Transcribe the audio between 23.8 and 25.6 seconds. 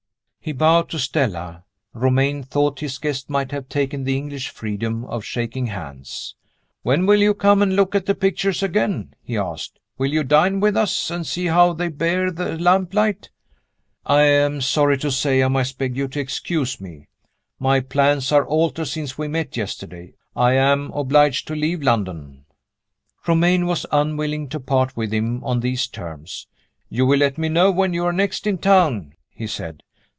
unwilling to part with him on